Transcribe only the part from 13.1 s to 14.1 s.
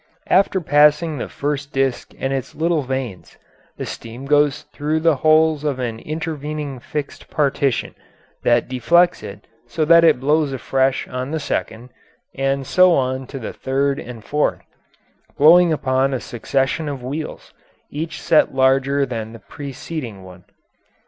to the third